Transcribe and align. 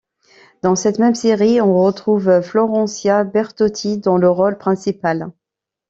Dans 0.63 0.73
cette 0.75 0.97
même 0.97 1.13
série, 1.13 1.61
on 1.61 1.77
retrouve 1.83 2.41
Florencia 2.41 3.23
Bertotti 3.23 3.99
dans 3.99 4.17
le 4.17 4.31
rôle 4.31 4.57
principal. 4.57 5.31